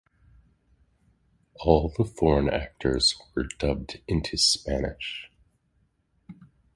[1.63, 5.29] All the foreign actors were dubbed into Spanish.